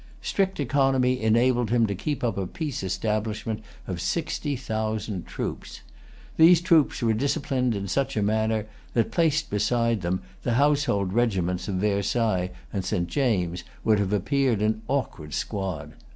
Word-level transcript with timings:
Strict 0.23 0.59
economy 0.59 1.21
enabled 1.21 1.69
him 1.69 1.85
to 1.85 1.93
keep 1.93 2.23
up 2.23 2.35
a 2.35 2.47
peace 2.47 2.81
establishment 2.81 3.61
of 3.85 4.01
sixty 4.01 4.55
thousand 4.55 5.27
troops. 5.27 5.81
These 6.37 6.61
troops 6.61 7.03
were 7.03 7.13
disciplined 7.13 7.75
in 7.75 7.87
such 7.87 8.17
a 8.17 8.23
manner 8.23 8.65
that, 8.95 9.11
placed 9.11 9.51
beside 9.51 10.01
them, 10.01 10.23
the 10.41 10.53
household 10.55 11.13
regiments 11.13 11.67
of 11.67 11.75
Versailles 11.75 12.49
and 12.73 12.83
St. 12.83 13.07
James's 13.09 13.63
would 13.83 13.99
have 13.99 14.11
appeared 14.11 14.63
an 14.63 14.81
awkward 14.87 15.35
squad. 15.35 15.93